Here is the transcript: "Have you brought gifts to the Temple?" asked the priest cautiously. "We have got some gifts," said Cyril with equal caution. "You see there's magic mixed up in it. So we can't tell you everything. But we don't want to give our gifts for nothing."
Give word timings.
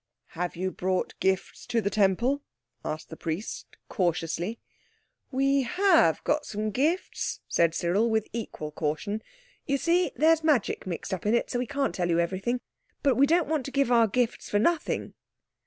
"Have 0.29 0.55
you 0.55 0.71
brought 0.71 1.13
gifts 1.19 1.67
to 1.67 1.79
the 1.79 1.91
Temple?" 1.91 2.41
asked 2.83 3.09
the 3.09 3.15
priest 3.15 3.77
cautiously. 3.87 4.57
"We 5.29 5.61
have 5.61 6.23
got 6.23 6.43
some 6.43 6.71
gifts," 6.71 7.41
said 7.47 7.75
Cyril 7.75 8.09
with 8.09 8.27
equal 8.33 8.71
caution. 8.71 9.21
"You 9.67 9.77
see 9.77 10.11
there's 10.15 10.43
magic 10.43 10.87
mixed 10.87 11.13
up 11.13 11.27
in 11.27 11.35
it. 11.35 11.51
So 11.51 11.59
we 11.59 11.67
can't 11.67 11.93
tell 11.93 12.09
you 12.09 12.17
everything. 12.19 12.61
But 13.03 13.13
we 13.13 13.27
don't 13.27 13.47
want 13.47 13.63
to 13.65 13.71
give 13.71 13.91
our 13.91 14.07
gifts 14.07 14.49
for 14.49 14.57
nothing." 14.57 15.13